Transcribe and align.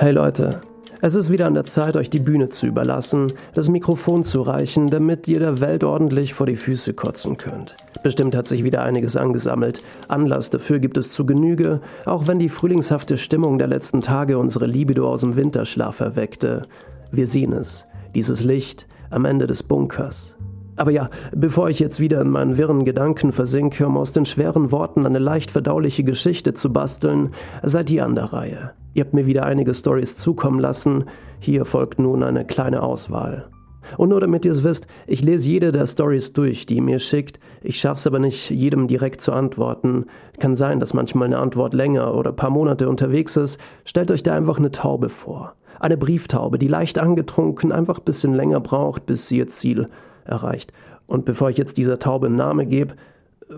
Hey 0.00 0.12
Leute, 0.12 0.60
es 1.00 1.16
ist 1.16 1.32
wieder 1.32 1.46
an 1.46 1.54
der 1.54 1.64
Zeit, 1.64 1.96
euch 1.96 2.08
die 2.08 2.20
Bühne 2.20 2.50
zu 2.50 2.68
überlassen, 2.68 3.32
das 3.54 3.68
Mikrofon 3.68 4.22
zu 4.22 4.42
reichen, 4.42 4.90
damit 4.90 5.26
ihr 5.26 5.40
der 5.40 5.60
Welt 5.60 5.82
ordentlich 5.82 6.34
vor 6.34 6.46
die 6.46 6.54
Füße 6.54 6.94
kotzen 6.94 7.36
könnt. 7.36 7.76
Bestimmt 8.04 8.36
hat 8.36 8.46
sich 8.46 8.62
wieder 8.62 8.82
einiges 8.82 9.16
angesammelt. 9.16 9.82
Anlass 10.06 10.50
dafür 10.50 10.78
gibt 10.78 10.98
es 10.98 11.10
zu 11.10 11.26
Genüge, 11.26 11.80
auch 12.04 12.28
wenn 12.28 12.38
die 12.38 12.48
frühlingshafte 12.48 13.18
Stimmung 13.18 13.58
der 13.58 13.66
letzten 13.66 14.00
Tage 14.00 14.38
unsere 14.38 14.66
Libido 14.66 15.10
aus 15.10 15.22
dem 15.22 15.34
Winterschlaf 15.34 15.98
erweckte. 15.98 16.62
Wir 17.10 17.26
sehen 17.26 17.52
es, 17.52 17.84
dieses 18.14 18.44
Licht 18.44 18.86
am 19.10 19.24
Ende 19.24 19.48
des 19.48 19.64
Bunkers. 19.64 20.36
Aber 20.76 20.92
ja, 20.92 21.10
bevor 21.34 21.70
ich 21.70 21.80
jetzt 21.80 21.98
wieder 21.98 22.20
in 22.20 22.30
meinen 22.30 22.56
wirren 22.56 22.84
Gedanken 22.84 23.32
versinke, 23.32 23.84
um 23.84 23.96
aus 23.96 24.12
den 24.12 24.26
schweren 24.26 24.70
Worten 24.70 25.06
eine 25.06 25.18
leicht 25.18 25.50
verdauliche 25.50 26.04
Geschichte 26.04 26.54
zu 26.54 26.72
basteln, 26.72 27.32
seid 27.64 27.90
ihr 27.90 28.04
an 28.04 28.14
der 28.14 28.32
Reihe. 28.32 28.70
Ihr 28.94 29.04
habt 29.04 29.14
mir 29.14 29.26
wieder 29.26 29.46
einige 29.46 29.74
Stories 29.74 30.16
zukommen 30.16 30.58
lassen, 30.58 31.04
hier 31.40 31.64
folgt 31.64 31.98
nun 31.98 32.22
eine 32.22 32.44
kleine 32.44 32.82
Auswahl. 32.82 33.48
Und 33.96 34.10
nur 34.10 34.20
damit 34.20 34.44
ihr 34.44 34.50
es 34.50 34.64
wisst, 34.64 34.86
ich 35.06 35.22
lese 35.22 35.48
jede 35.48 35.72
der 35.72 35.86
Stories 35.86 36.32
durch, 36.32 36.66
die 36.66 36.76
ihr 36.76 36.82
mir 36.82 36.98
schickt. 36.98 37.40
Ich 37.62 37.80
schaff's 37.80 38.06
aber 38.06 38.18
nicht, 38.18 38.50
jedem 38.50 38.86
direkt 38.86 39.20
zu 39.20 39.32
antworten. 39.32 40.06
Kann 40.38 40.56
sein, 40.56 40.80
dass 40.80 40.94
manchmal 40.94 41.26
eine 41.26 41.38
Antwort 41.38 41.72
länger 41.74 42.14
oder 42.14 42.32
paar 42.32 42.50
Monate 42.50 42.88
unterwegs 42.88 43.36
ist. 43.36 43.58
Stellt 43.84 44.10
euch 44.10 44.22
da 44.22 44.34
einfach 44.34 44.58
eine 44.58 44.72
Taube 44.72 45.08
vor. 45.08 45.54
Eine 45.80 45.96
Brieftaube, 45.96 46.58
die 46.58 46.68
leicht 46.68 46.98
angetrunken 46.98 47.72
einfach 47.72 47.98
ein 47.98 48.04
bisschen 48.04 48.34
länger 48.34 48.60
braucht, 48.60 49.06
bis 49.06 49.28
sie 49.28 49.38
ihr 49.38 49.48
Ziel 49.48 49.88
erreicht. 50.24 50.72
Und 51.06 51.24
bevor 51.24 51.50
ich 51.50 51.56
jetzt 51.56 51.78
dieser 51.78 51.98
Taube 51.98 52.26
einen 52.26 52.36
Namen 52.36 52.68
gebe, 52.68 52.94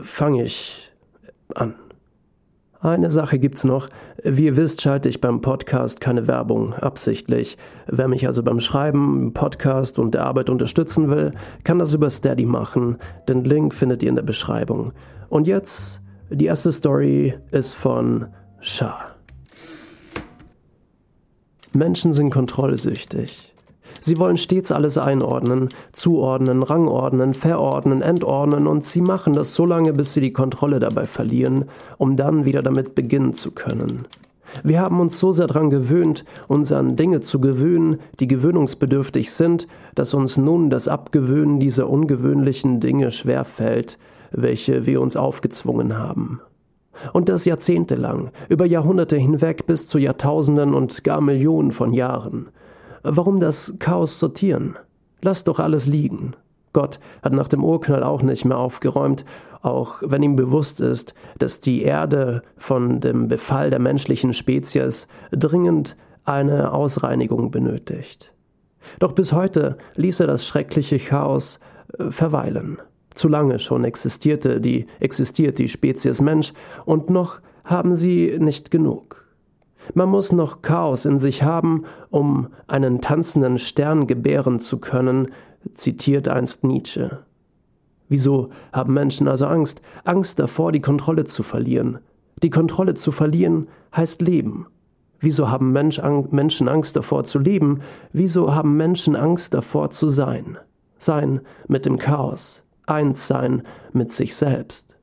fange 0.00 0.44
ich 0.44 0.92
an. 1.54 1.74
Eine 2.82 3.10
Sache 3.10 3.38
gibt's 3.38 3.64
noch. 3.64 3.90
Wie 4.24 4.46
ihr 4.46 4.56
wisst, 4.56 4.80
schalte 4.80 5.10
ich 5.10 5.20
beim 5.20 5.42
Podcast 5.42 6.00
keine 6.00 6.26
Werbung, 6.26 6.72
absichtlich. 6.72 7.58
Wer 7.86 8.08
mich 8.08 8.26
also 8.26 8.42
beim 8.42 8.58
Schreiben, 8.58 9.34
Podcast 9.34 9.98
und 9.98 10.14
der 10.14 10.24
Arbeit 10.24 10.48
unterstützen 10.48 11.10
will, 11.10 11.32
kann 11.62 11.78
das 11.78 11.92
über 11.92 12.08
Steady 12.08 12.46
machen. 12.46 12.96
Den 13.28 13.44
Link 13.44 13.74
findet 13.74 14.02
ihr 14.02 14.08
in 14.08 14.14
der 14.14 14.22
Beschreibung. 14.22 14.92
Und 15.28 15.46
jetzt, 15.46 16.00
die 16.30 16.46
erste 16.46 16.72
Story 16.72 17.34
ist 17.50 17.74
von 17.74 18.28
Shah. 18.60 19.14
Menschen 21.74 22.14
sind 22.14 22.30
kontrollsüchtig. 22.30 23.52
Sie 24.00 24.18
wollen 24.18 24.36
stets 24.36 24.72
alles 24.72 24.98
einordnen, 24.98 25.68
zuordnen, 25.92 26.62
rangordnen, 26.62 27.34
verordnen, 27.34 28.02
entordnen 28.02 28.66
und 28.66 28.84
sie 28.84 29.00
machen 29.00 29.32
das 29.32 29.54
so 29.54 29.66
lange, 29.66 29.92
bis 29.92 30.14
sie 30.14 30.20
die 30.20 30.32
Kontrolle 30.32 30.80
dabei 30.80 31.06
verlieren, 31.06 31.66
um 31.98 32.16
dann 32.16 32.44
wieder 32.44 32.62
damit 32.62 32.94
beginnen 32.94 33.34
zu 33.34 33.50
können. 33.50 34.06
Wir 34.62 34.80
haben 34.80 35.00
uns 35.00 35.18
so 35.18 35.32
sehr 35.32 35.46
daran 35.46 35.70
gewöhnt, 35.70 36.24
uns 36.48 36.72
an 36.72 36.96
Dinge 36.96 37.20
zu 37.20 37.40
gewöhnen, 37.40 38.00
die 38.18 38.26
gewöhnungsbedürftig 38.26 39.32
sind, 39.32 39.68
dass 39.94 40.14
uns 40.14 40.36
nun 40.36 40.70
das 40.70 40.88
Abgewöhnen 40.88 41.60
dieser 41.60 41.88
ungewöhnlichen 41.88 42.80
Dinge 42.80 43.12
schwerfällt, 43.12 43.98
welche 44.32 44.86
wir 44.86 45.00
uns 45.00 45.16
aufgezwungen 45.16 45.98
haben. 45.98 46.40
Und 47.12 47.28
das 47.28 47.44
jahrzehntelang, 47.44 48.30
über 48.48 48.66
Jahrhunderte 48.66 49.16
hinweg 49.16 49.66
bis 49.66 49.86
zu 49.86 49.98
Jahrtausenden 49.98 50.74
und 50.74 51.02
gar 51.04 51.20
Millionen 51.20 51.72
von 51.72 51.92
Jahren. 51.92 52.48
Warum 53.02 53.40
das 53.40 53.74
Chaos 53.78 54.18
sortieren? 54.18 54.76
Lass 55.22 55.44
doch 55.44 55.58
alles 55.58 55.86
liegen. 55.86 56.34
Gott 56.72 57.00
hat 57.22 57.32
nach 57.32 57.48
dem 57.48 57.64
Urknall 57.64 58.02
auch 58.02 58.22
nicht 58.22 58.44
mehr 58.44 58.58
aufgeräumt, 58.58 59.24
auch 59.62 60.02
wenn 60.02 60.22
ihm 60.22 60.36
bewusst 60.36 60.80
ist, 60.80 61.14
dass 61.38 61.60
die 61.60 61.82
Erde 61.82 62.42
von 62.56 63.00
dem 63.00 63.28
Befall 63.28 63.70
der 63.70 63.78
menschlichen 63.78 64.32
Spezies 64.32 65.08
dringend 65.30 65.96
eine 66.24 66.72
Ausreinigung 66.72 67.50
benötigt. 67.50 68.32
Doch 68.98 69.12
bis 69.12 69.32
heute 69.32 69.76
ließ 69.96 70.20
er 70.20 70.26
das 70.26 70.46
schreckliche 70.46 70.98
Chaos 70.98 71.60
äh, 71.98 72.10
verweilen. 72.10 72.78
Zu 73.14 73.28
lange 73.28 73.58
schon 73.58 73.84
existierte 73.84 74.60
die, 74.60 74.86
existiert 75.00 75.58
die 75.58 75.68
Spezies 75.68 76.20
Mensch 76.20 76.52
und 76.84 77.10
noch 77.10 77.40
haben 77.64 77.96
sie 77.96 78.36
nicht 78.38 78.70
genug. 78.70 79.26
Man 79.94 80.08
muss 80.08 80.32
noch 80.32 80.62
Chaos 80.62 81.04
in 81.04 81.18
sich 81.18 81.42
haben, 81.42 81.84
um 82.10 82.48
einen 82.66 83.00
tanzenden 83.00 83.58
Stern 83.58 84.06
gebären 84.06 84.60
zu 84.60 84.78
können, 84.78 85.28
zitiert 85.72 86.28
einst 86.28 86.64
Nietzsche. 86.64 87.20
Wieso 88.08 88.50
haben 88.72 88.94
Menschen 88.94 89.28
also 89.28 89.46
Angst? 89.46 89.82
Angst 90.04 90.38
davor, 90.38 90.72
die 90.72 90.80
Kontrolle 90.80 91.24
zu 91.24 91.42
verlieren. 91.42 91.98
Die 92.42 92.50
Kontrolle 92.50 92.94
zu 92.94 93.12
verlieren 93.12 93.68
heißt 93.94 94.22
Leben. 94.22 94.66
Wieso 95.20 95.50
haben 95.50 95.72
Mensch, 95.72 96.00
Menschen 96.30 96.68
Angst 96.68 96.96
davor 96.96 97.24
zu 97.24 97.38
leben? 97.38 97.82
Wieso 98.12 98.54
haben 98.54 98.76
Menschen 98.76 99.14
Angst 99.14 99.52
davor 99.52 99.90
zu 99.90 100.08
sein? 100.08 100.56
Sein 100.98 101.40
mit 101.68 101.84
dem 101.84 101.98
Chaos, 101.98 102.62
eins 102.86 103.28
sein 103.28 103.62
mit 103.92 104.10
sich 104.12 104.34
selbst. 104.34 104.96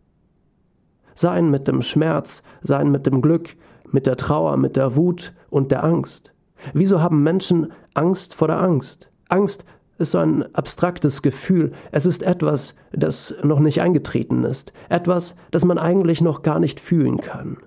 Sein 1.13 1.49
mit 1.49 1.67
dem 1.67 1.81
Schmerz, 1.81 2.41
sein 2.61 2.91
mit 2.91 3.05
dem 3.05 3.21
Glück, 3.21 3.55
mit 3.91 4.05
der 4.05 4.17
Trauer, 4.17 4.57
mit 4.57 4.75
der 4.75 4.95
Wut 4.95 5.33
und 5.49 5.71
der 5.71 5.83
Angst? 5.83 6.31
Wieso 6.73 7.01
haben 7.01 7.23
Menschen 7.23 7.71
Angst 7.93 8.33
vor 8.33 8.47
der 8.47 8.61
Angst? 8.61 9.09
Angst 9.29 9.65
ist 9.97 10.11
so 10.11 10.19
ein 10.19 10.43
abstraktes 10.55 11.21
Gefühl. 11.21 11.71
Es 11.91 12.05
ist 12.05 12.23
etwas, 12.23 12.75
das 12.91 13.35
noch 13.43 13.59
nicht 13.59 13.81
eingetreten 13.81 14.43
ist. 14.43 14.73
Etwas, 14.89 15.35
das 15.51 15.65
man 15.65 15.77
eigentlich 15.77 16.21
noch 16.21 16.43
gar 16.43 16.59
nicht 16.59 16.79
fühlen 16.79 17.17
kann. 17.17 17.57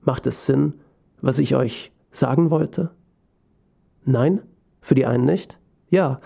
Macht 0.00 0.26
es 0.26 0.46
Sinn, 0.46 0.74
was 1.20 1.38
ich 1.38 1.54
euch 1.54 1.92
sagen 2.10 2.50
wollte? 2.50 2.90
Nein? 4.04 4.42
Für 4.80 4.94
die 4.94 5.06
einen 5.06 5.24
nicht? 5.24 5.58
Ja, 5.90 6.20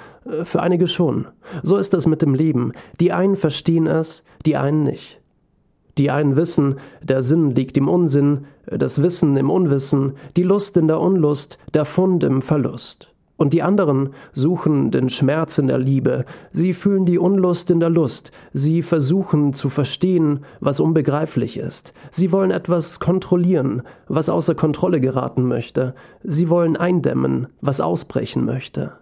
für 0.44 0.62
einige 0.62 0.86
schon. 0.86 1.28
So 1.62 1.76
ist 1.76 1.92
es 1.92 2.06
mit 2.06 2.22
dem 2.22 2.34
Leben. 2.34 2.72
Die 3.00 3.12
einen 3.12 3.36
verstehen 3.36 3.86
es, 3.86 4.22
die 4.46 4.56
einen 4.56 4.84
nicht. 4.84 5.20
Die 5.98 6.10
einen 6.10 6.36
wissen, 6.36 6.76
der 7.02 7.22
Sinn 7.22 7.50
liegt 7.50 7.78
im 7.78 7.88
Unsinn, 7.88 8.46
das 8.66 9.02
Wissen 9.02 9.36
im 9.36 9.50
Unwissen, 9.50 10.14
die 10.36 10.42
Lust 10.42 10.76
in 10.76 10.88
der 10.88 11.00
Unlust, 11.00 11.58
der 11.72 11.84
Fund 11.84 12.22
im 12.22 12.42
Verlust. 12.42 13.12
Und 13.38 13.52
die 13.52 13.62
anderen 13.62 14.10
suchen 14.32 14.90
den 14.90 15.10
Schmerz 15.10 15.58
in 15.58 15.66
der 15.66 15.78
Liebe, 15.78 16.24
sie 16.52 16.72
fühlen 16.72 17.04
die 17.04 17.18
Unlust 17.18 17.70
in 17.70 17.80
der 17.80 17.90
Lust, 17.90 18.30
sie 18.54 18.82
versuchen 18.82 19.52
zu 19.52 19.68
verstehen, 19.68 20.40
was 20.60 20.80
unbegreiflich 20.80 21.58
ist, 21.58 21.92
sie 22.10 22.32
wollen 22.32 22.50
etwas 22.50 22.98
kontrollieren, 22.98 23.82
was 24.08 24.30
außer 24.30 24.54
Kontrolle 24.54 25.00
geraten 25.00 25.46
möchte, 25.46 25.94
sie 26.22 26.48
wollen 26.48 26.78
eindämmen, 26.78 27.48
was 27.60 27.82
ausbrechen 27.82 28.46
möchte. 28.46 28.92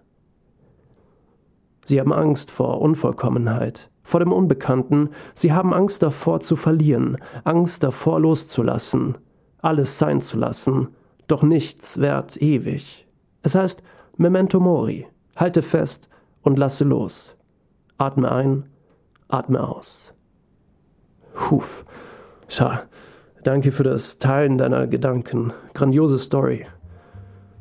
Sie 1.85 1.99
haben 1.99 2.11
Angst 2.11 2.51
vor 2.51 2.81
Unvollkommenheit, 2.81 3.89
vor 4.05 4.19
dem 4.21 4.31
Unbekannten, 4.31 5.09
sie 5.33 5.51
haben 5.51 5.73
Angst 5.73 6.03
davor 6.03 6.39
zu 6.39 6.55
verlieren, 6.55 7.17
Angst 7.43 7.83
davor 7.83 8.21
loszulassen, 8.21 9.17
alles 9.57 9.97
sein 9.97 10.21
zu 10.21 10.37
lassen, 10.37 10.89
doch 11.27 11.41
nichts 11.41 11.99
währt 11.99 12.37
ewig. 12.37 13.07
Es 13.41 13.55
heißt 13.55 13.81
Memento 14.15 14.59
Mori, 14.59 15.07
halte 15.35 15.61
fest 15.63 16.07
und 16.43 16.59
lasse 16.59 16.83
los. 16.85 17.35
Atme 17.97 18.31
ein, 18.31 18.65
atme 19.27 19.67
aus. 19.67 20.13
Huf. 21.49 21.83
Schau, 22.47 22.71
danke 23.43 23.71
für 23.71 23.83
das 23.83 24.19
Teilen 24.19 24.59
deiner 24.59 24.85
Gedanken. 24.85 25.51
Grandiose 25.73 26.19
Story. 26.19 26.67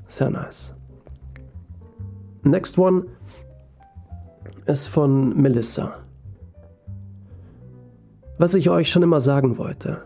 Sehr 0.07 0.29
nice. 0.29 0.75
Next 2.43 2.77
one 2.77 3.07
ist 4.67 4.89
von 4.89 5.35
Melissa 5.41 6.04
was 8.39 8.55
ich 8.55 8.71
euch 8.71 8.91
schon 8.91 9.03
immer 9.03 9.21
sagen 9.21 9.59
wollte. 9.59 10.03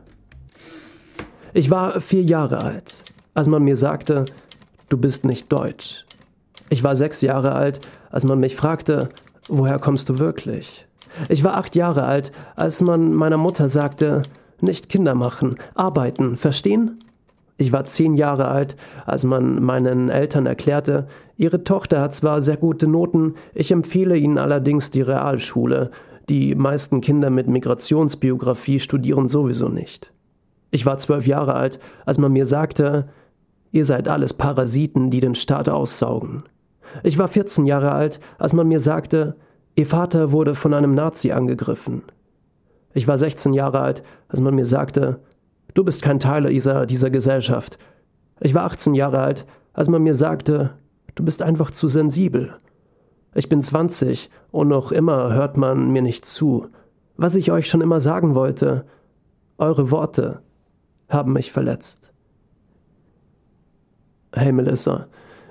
Ich 1.54 1.70
war 1.70 2.00
vier 2.00 2.22
Jahre 2.22 2.62
alt, 2.62 3.02
als 3.34 3.46
man 3.46 3.62
mir 3.62 3.76
sagte, 3.76 4.26
du 4.88 4.98
bist 4.98 5.24
nicht 5.24 5.50
deutsch. 5.50 6.04
Ich 6.68 6.84
war 6.84 6.94
sechs 6.94 7.20
Jahre 7.22 7.52
alt, 7.52 7.80
als 8.10 8.24
man 8.24 8.38
mich 8.38 8.54
fragte, 8.54 9.08
woher 9.48 9.78
kommst 9.78 10.08
du 10.08 10.18
wirklich? 10.18 10.86
Ich 11.28 11.42
war 11.42 11.56
acht 11.56 11.74
Jahre 11.74 12.04
alt, 12.04 12.32
als 12.54 12.80
man 12.80 13.14
meiner 13.14 13.38
Mutter 13.38 13.68
sagte, 13.68 14.22
nicht 14.60 14.88
Kinder 14.88 15.14
machen, 15.14 15.54
arbeiten, 15.74 16.36
verstehen? 16.36 16.98
Ich 17.56 17.72
war 17.72 17.86
zehn 17.86 18.14
Jahre 18.14 18.48
alt, 18.48 18.76
als 19.06 19.24
man 19.24 19.62
meinen 19.62 20.10
Eltern 20.10 20.46
erklärte, 20.46 21.08
ihre 21.36 21.64
Tochter 21.64 22.00
hat 22.00 22.14
zwar 22.14 22.40
sehr 22.40 22.56
gute 22.56 22.86
Noten, 22.86 23.34
ich 23.54 23.72
empfehle 23.72 24.16
ihnen 24.16 24.38
allerdings 24.38 24.90
die 24.90 25.02
Realschule, 25.02 25.90
die 26.28 26.54
meisten 26.54 27.00
Kinder 27.00 27.30
mit 27.30 27.48
Migrationsbiografie 27.48 28.80
studieren 28.80 29.28
sowieso 29.28 29.68
nicht. 29.68 30.12
Ich 30.70 30.84
war 30.84 30.98
zwölf 30.98 31.26
Jahre 31.26 31.54
alt, 31.54 31.78
als 32.04 32.18
man 32.18 32.32
mir 32.32 32.44
sagte, 32.44 33.08
ihr 33.72 33.84
seid 33.84 34.08
alles 34.08 34.34
Parasiten, 34.34 35.10
die 35.10 35.20
den 35.20 35.34
Staat 35.34 35.68
aussaugen. 35.68 36.44
Ich 37.02 37.18
war 37.18 37.28
14 37.28 37.66
Jahre 37.66 37.92
alt, 37.92 38.20
als 38.38 38.52
man 38.52 38.68
mir 38.68 38.80
sagte, 38.80 39.36
ihr 39.76 39.86
Vater 39.86 40.32
wurde 40.32 40.54
von 40.54 40.74
einem 40.74 40.94
Nazi 40.94 41.32
angegriffen. 41.32 42.02
Ich 42.94 43.06
war 43.08 43.18
16 43.18 43.52
Jahre 43.54 43.80
alt, 43.80 44.02
als 44.28 44.40
man 44.40 44.54
mir 44.54 44.64
sagte, 44.64 45.20
du 45.74 45.84
bist 45.84 46.02
kein 46.02 46.18
Teil 46.18 46.44
dieser, 46.44 46.86
dieser 46.86 47.10
Gesellschaft. 47.10 47.78
Ich 48.40 48.54
war 48.54 48.64
18 48.64 48.94
Jahre 48.94 49.20
alt, 49.20 49.46
als 49.72 49.88
man 49.88 50.02
mir 50.02 50.14
sagte, 50.14 50.74
du 51.14 51.24
bist 51.24 51.42
einfach 51.42 51.70
zu 51.70 51.88
sensibel. 51.88 52.54
Ich 53.34 53.48
bin 53.48 53.62
20 53.62 54.30
und 54.50 54.68
noch 54.68 54.92
immer 54.92 55.32
hört 55.32 55.56
man 55.56 55.90
mir 55.90 56.02
nicht 56.02 56.24
zu. 56.24 56.68
Was 57.16 57.34
ich 57.34 57.52
euch 57.52 57.68
schon 57.68 57.80
immer 57.80 58.00
sagen 58.00 58.34
wollte, 58.34 58.84
eure 59.58 59.90
Worte 59.90 60.40
haben 61.08 61.32
mich 61.32 61.52
verletzt. 61.52 62.12
Hey 64.32 64.52
Melissa, 64.52 65.06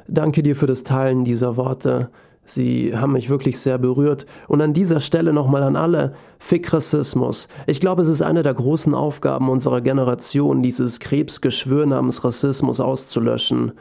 danke 0.07 0.43
dir 0.43 0.55
für 0.55 0.67
das 0.67 0.83
Teilen 0.83 1.25
dieser 1.25 1.57
Worte. 1.57 2.09
Sie 2.45 2.95
haben 2.95 3.11
mich 3.11 3.29
wirklich 3.29 3.59
sehr 3.59 3.77
berührt. 3.77 4.25
Und 4.47 4.61
an 4.61 4.73
dieser 4.73 5.01
Stelle 5.01 5.33
nochmal 5.33 5.63
an 5.63 5.75
alle, 5.75 6.13
Fick 6.39 6.71
Rassismus. 6.71 7.49
Ich 7.65 7.81
glaube, 7.81 8.01
es 8.01 8.07
ist 8.07 8.21
eine 8.21 8.41
der 8.41 8.53
großen 8.53 8.93
Aufgaben 8.93 9.49
unserer 9.49 9.81
Generation, 9.81 10.63
dieses 10.63 11.01
Krebsgeschwür 11.01 11.85
namens 11.85 12.23
Rassismus 12.23 12.79
auszulöschen. 12.79 13.73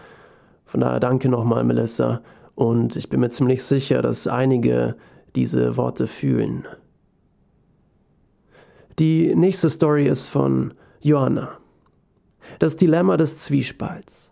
Von 0.65 0.81
daher 0.81 0.99
danke 0.99 1.29
nochmal, 1.29 1.63
Melissa. 1.63 2.23
Und 2.57 2.97
ich 2.97 3.09
bin 3.09 3.21
mir 3.21 3.31
ziemlich 3.31 3.63
sicher, 3.63 4.03
dass 4.03 4.27
einige 4.27 4.97
diese 5.37 5.77
Worte 5.77 6.09
fühlen. 6.09 6.67
Die 8.99 9.35
nächste 9.37 9.69
Story 9.69 10.09
ist 10.09 10.27
von 10.27 10.73
Johanna. 11.03 11.51
Das 12.59 12.77
Dilemma 12.77 13.19
des 13.19 13.39
Zwiespalts. 13.39 14.31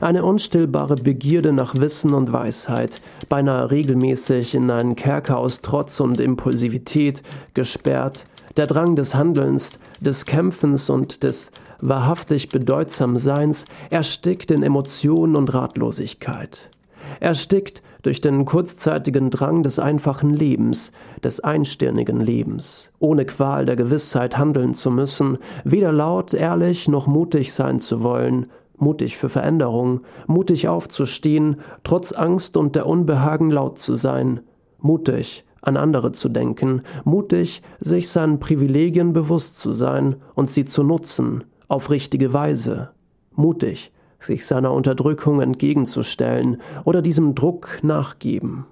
Eine 0.00 0.24
unstillbare 0.24 0.96
Begierde 0.96 1.52
nach 1.52 1.76
Wissen 1.76 2.12
und 2.12 2.32
Weisheit, 2.32 3.00
beinahe 3.28 3.70
regelmäßig 3.70 4.56
in 4.56 4.68
einen 4.70 4.96
Kerker 4.96 5.38
aus 5.38 5.60
Trotz 5.60 6.00
und 6.00 6.18
Impulsivität 6.18 7.22
gesperrt, 7.54 8.26
der 8.56 8.66
Drang 8.66 8.96
des 8.96 9.14
Handelns, 9.14 9.78
des 10.00 10.26
Kämpfens 10.26 10.90
und 10.90 11.22
des 11.22 11.52
wahrhaftig 11.80 12.48
bedeutsam 12.48 13.16
Seins 13.16 13.64
erstickt 13.90 14.50
in 14.50 14.64
Emotionen 14.64 15.36
und 15.36 15.54
Ratlosigkeit. 15.54 16.70
Erstickt 17.18 17.82
durch 18.02 18.20
den 18.20 18.44
kurzzeitigen 18.44 19.30
Drang 19.30 19.62
des 19.62 19.78
einfachen 19.78 20.30
Lebens, 20.30 20.92
des 21.22 21.40
einstirnigen 21.40 22.20
Lebens, 22.20 22.92
ohne 22.98 23.24
Qual 23.26 23.66
der 23.66 23.76
Gewissheit 23.76 24.38
handeln 24.38 24.74
zu 24.74 24.90
müssen, 24.90 25.38
weder 25.64 25.92
laut, 25.92 26.34
ehrlich 26.34 26.88
noch 26.88 27.06
mutig 27.06 27.52
sein 27.52 27.80
zu 27.80 28.02
wollen, 28.02 28.46
mutig 28.76 29.16
für 29.16 29.28
Veränderung, 29.28 30.00
mutig 30.26 30.68
aufzustehen, 30.68 31.56
trotz 31.84 32.12
Angst 32.12 32.56
und 32.56 32.76
der 32.76 32.86
Unbehagen 32.86 33.50
laut 33.50 33.78
zu 33.78 33.96
sein, 33.96 34.40
mutig 34.78 35.44
an 35.62 35.76
andere 35.76 36.12
zu 36.12 36.30
denken, 36.30 36.82
mutig 37.04 37.62
sich 37.80 38.08
seinen 38.08 38.40
Privilegien 38.40 39.12
bewusst 39.12 39.58
zu 39.58 39.72
sein 39.72 40.16
und 40.34 40.50
sie 40.50 40.64
zu 40.64 40.82
nutzen, 40.82 41.44
auf 41.68 41.90
richtige 41.90 42.32
Weise, 42.32 42.90
mutig 43.32 43.92
sich 44.20 44.46
seiner 44.46 44.72
Unterdrückung 44.72 45.40
entgegenzustellen 45.40 46.60
oder 46.84 47.02
diesem 47.02 47.34
Druck 47.34 47.80
nachgeben. 47.82 48.66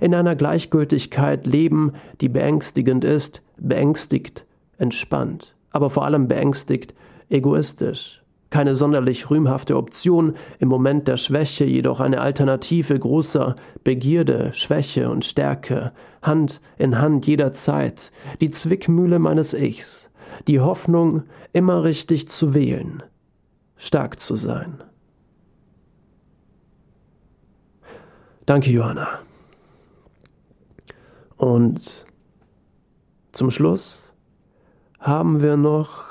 In 0.00 0.14
einer 0.14 0.36
Gleichgültigkeit 0.36 1.46
leben, 1.46 1.92
die 2.20 2.28
beängstigend 2.28 3.04
ist, 3.04 3.42
beängstigt, 3.58 4.46
entspannt, 4.78 5.54
aber 5.70 5.90
vor 5.90 6.04
allem 6.04 6.28
beängstigt, 6.28 6.94
egoistisch. 7.28 8.22
Keine 8.50 8.74
sonderlich 8.74 9.30
rühmhafte 9.30 9.76
Option, 9.76 10.34
im 10.58 10.68
Moment 10.68 11.08
der 11.08 11.16
Schwäche 11.16 11.64
jedoch 11.64 12.00
eine 12.00 12.20
Alternative 12.20 12.98
großer 12.98 13.56
Begierde, 13.82 14.50
Schwäche 14.52 15.08
und 15.08 15.24
Stärke, 15.24 15.92
Hand 16.20 16.60
in 16.76 16.98
Hand 17.00 17.26
jederzeit, 17.26 18.12
die 18.42 18.50
Zwickmühle 18.50 19.18
meines 19.18 19.54
Ichs, 19.54 20.10
die 20.48 20.60
Hoffnung, 20.60 21.22
immer 21.54 21.82
richtig 21.82 22.28
zu 22.28 22.54
wählen, 22.54 23.02
stark 23.82 24.20
zu 24.20 24.36
sein. 24.36 24.80
Danke, 28.46 28.70
Johanna. 28.70 29.18
Und 31.36 32.06
zum 33.32 33.50
Schluss 33.50 34.12
haben 35.00 35.42
wir 35.42 35.56
noch 35.56 36.04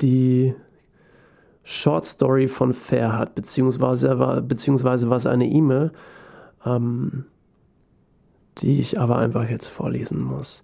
die 0.00 0.54
Short 1.64 2.06
Story 2.06 2.46
von 2.46 2.72
Fairhat, 2.72 3.34
beziehungsweise, 3.34 4.42
beziehungsweise 4.46 5.10
was 5.10 5.26
eine 5.26 5.46
E-Mail, 5.46 5.92
ähm, 6.64 7.24
die 8.58 8.80
ich 8.80 9.00
aber 9.00 9.18
einfach 9.18 9.48
jetzt 9.48 9.66
vorlesen 9.66 10.22
muss. 10.22 10.62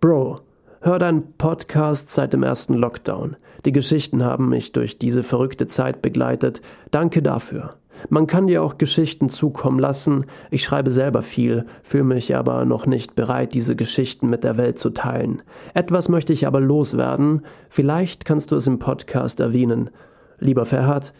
Bro, 0.00 0.42
hör 0.80 0.98
deinen 0.98 1.34
Podcast 1.34 2.10
seit 2.10 2.32
dem 2.32 2.42
ersten 2.42 2.74
Lockdown. 2.74 3.36
Die 3.64 3.72
Geschichten 3.72 4.24
haben 4.24 4.48
mich 4.48 4.72
durch 4.72 4.98
diese 4.98 5.22
verrückte 5.22 5.66
Zeit 5.66 6.02
begleitet. 6.02 6.62
Danke 6.90 7.22
dafür. 7.22 7.74
Man 8.08 8.28
kann 8.28 8.46
dir 8.46 8.62
auch 8.62 8.78
Geschichten 8.78 9.28
zukommen 9.28 9.80
lassen. 9.80 10.26
Ich 10.50 10.62
schreibe 10.62 10.90
selber 10.90 11.22
viel, 11.22 11.66
fühle 11.82 12.04
mich 12.04 12.36
aber 12.36 12.64
noch 12.64 12.86
nicht 12.86 13.16
bereit, 13.16 13.54
diese 13.54 13.74
Geschichten 13.74 14.30
mit 14.30 14.44
der 14.44 14.56
Welt 14.56 14.78
zu 14.78 14.90
teilen. 14.90 15.42
Etwas 15.74 16.08
möchte 16.08 16.32
ich 16.32 16.46
aber 16.46 16.60
loswerden. 16.60 17.42
Vielleicht 17.68 18.24
kannst 18.24 18.52
du 18.52 18.56
es 18.56 18.66
im 18.68 18.78
Podcast 18.78 19.40
erwähnen. 19.40 19.90
Lieber 20.38 20.64
Ferhat, 20.64 21.12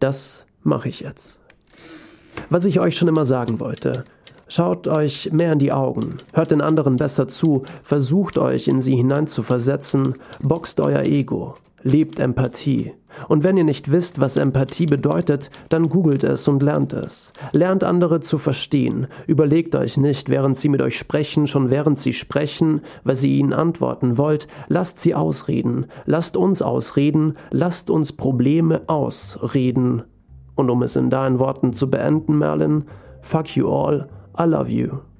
das 0.00 0.44
mache 0.62 0.88
ich 0.88 1.00
jetzt. 1.00 1.40
Was 2.50 2.64
ich 2.64 2.80
euch 2.80 2.96
schon 2.96 3.08
immer 3.08 3.24
sagen 3.24 3.60
wollte. 3.60 4.04
Schaut 4.56 4.86
euch 4.86 5.32
mehr 5.32 5.52
in 5.54 5.58
die 5.58 5.72
Augen, 5.72 6.18
hört 6.32 6.52
den 6.52 6.60
anderen 6.60 6.94
besser 6.94 7.26
zu, 7.26 7.64
versucht 7.82 8.38
euch 8.38 8.68
in 8.68 8.82
sie 8.82 8.94
hineinzuversetzen, 8.94 10.14
boxt 10.40 10.78
euer 10.78 11.02
Ego. 11.02 11.56
Lebt 11.82 12.20
Empathie. 12.20 12.92
Und 13.26 13.42
wenn 13.42 13.56
ihr 13.56 13.64
nicht 13.64 13.90
wisst, 13.90 14.20
was 14.20 14.36
Empathie 14.36 14.86
bedeutet, 14.86 15.50
dann 15.70 15.88
googelt 15.88 16.22
es 16.22 16.46
und 16.46 16.62
lernt 16.62 16.92
es. 16.92 17.32
Lernt 17.50 17.82
andere 17.82 18.20
zu 18.20 18.38
verstehen. 18.38 19.08
Überlegt 19.26 19.74
euch 19.74 19.96
nicht, 19.96 20.28
während 20.28 20.56
sie 20.56 20.68
mit 20.68 20.82
euch 20.82 20.98
sprechen, 20.98 21.48
schon 21.48 21.70
während 21.70 21.98
sie 21.98 22.12
sprechen, 22.12 22.82
was 23.02 23.24
ihr 23.24 23.34
ihnen 23.34 23.52
antworten 23.52 24.18
wollt. 24.18 24.46
Lasst 24.68 25.00
sie 25.00 25.16
ausreden. 25.16 25.86
Lasst 26.06 26.36
uns 26.36 26.62
ausreden. 26.62 27.36
Lasst 27.50 27.90
uns 27.90 28.12
Probleme 28.12 28.82
ausreden. 28.86 30.04
Und 30.54 30.70
um 30.70 30.84
es 30.84 30.94
in 30.94 31.10
deinen 31.10 31.40
Worten 31.40 31.72
zu 31.72 31.90
beenden, 31.90 32.38
Merlin, 32.38 32.84
fuck 33.20 33.56
you 33.56 33.68
all, 33.68 34.08
I 34.36 34.46
love 34.46 34.68
you. 34.68 35.13